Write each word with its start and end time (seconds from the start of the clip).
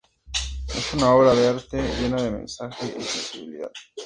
Es 0.69 0.95
una 0.95 1.13
obra 1.13 1.35
de 1.35 1.47
arte, 1.49 1.77
llena 2.01 2.19
de 2.23 2.31
mensaje 2.31 2.87
y 2.87 3.03
sensibilidad. 3.03 3.71